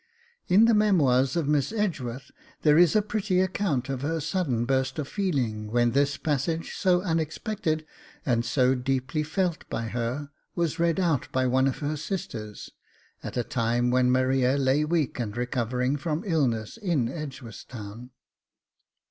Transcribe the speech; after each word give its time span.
In 0.47 0.65
the 0.65 0.73
MEMOIRS 0.73 1.35
of 1.35 1.47
Miss 1.47 1.71
Edgeworth 1.71 2.31
there 2.63 2.75
is 2.75 2.95
a 2.95 3.03
pretty 3.03 3.39
account 3.39 3.87
of 3.87 4.01
her 4.01 4.19
sudden 4.19 4.65
burst 4.65 4.97
of 4.97 5.07
feeling 5.07 5.67
when 5.67 5.91
this 5.91 6.17
passage 6.17 6.73
so 6.75 7.03
unexpected, 7.03 7.85
and 8.25 8.43
so 8.43 8.73
deeply 8.73 9.21
felt 9.21 9.69
by 9.69 9.89
her, 9.89 10.31
was 10.55 10.79
read 10.79 10.99
out 10.99 11.31
by 11.31 11.45
one 11.45 11.67
of 11.67 11.77
her 11.85 11.97
sisters, 11.97 12.71
at 13.21 13.37
a 13.37 13.43
time 13.43 13.91
when 13.91 14.09
Maria 14.09 14.57
lay 14.57 14.83
weak 14.83 15.19
and 15.19 15.37
recovering 15.37 15.97
from 15.97 16.23
illness 16.25 16.77
in 16.77 17.07
Edgeworthstown. 17.07 18.09